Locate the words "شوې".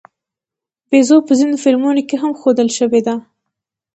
2.77-3.01